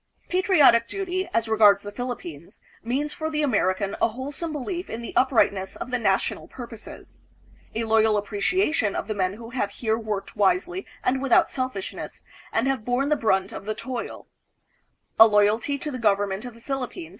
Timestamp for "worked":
9.99-10.35